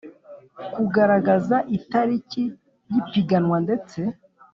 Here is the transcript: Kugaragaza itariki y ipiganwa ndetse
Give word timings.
Kugaragaza 0.73 1.55
itariki 1.77 2.43
y 2.91 2.95
ipiganwa 3.01 3.57
ndetse 3.65 3.99